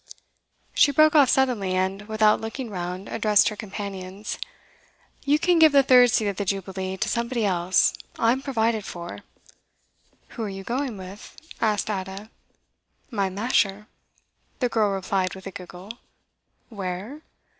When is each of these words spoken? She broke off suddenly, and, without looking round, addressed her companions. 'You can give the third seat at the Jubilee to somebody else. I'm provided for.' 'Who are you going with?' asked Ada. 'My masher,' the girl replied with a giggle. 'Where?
She 0.73 0.91
broke 0.91 1.13
off 1.13 1.29
suddenly, 1.29 1.75
and, 1.75 2.07
without 2.07 2.41
looking 2.41 2.71
round, 2.71 3.07
addressed 3.07 3.49
her 3.49 3.55
companions. 3.55 4.39
'You 5.25 5.37
can 5.37 5.59
give 5.59 5.73
the 5.73 5.83
third 5.83 6.09
seat 6.09 6.27
at 6.27 6.37
the 6.37 6.43
Jubilee 6.43 6.97
to 6.97 7.07
somebody 7.07 7.45
else. 7.45 7.93
I'm 8.17 8.41
provided 8.41 8.83
for.' 8.83 9.19
'Who 10.29 10.41
are 10.41 10.49
you 10.49 10.63
going 10.63 10.97
with?' 10.97 11.37
asked 11.61 11.91
Ada. 11.91 12.31
'My 13.11 13.29
masher,' 13.29 13.85
the 14.57 14.69
girl 14.69 14.89
replied 14.89 15.35
with 15.35 15.45
a 15.45 15.51
giggle. 15.51 15.91
'Where? 16.69 17.21